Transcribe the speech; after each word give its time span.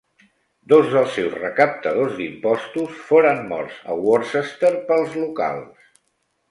Dos 0.71 0.87
dels 0.93 1.11
seus 1.17 1.35
recaptadors 1.41 2.15
d'impostos 2.21 2.97
foren 3.11 3.45
morts 3.53 3.77
a 3.97 4.01
Worcester 4.09 4.75
pels 4.91 5.17
locals. 5.27 5.93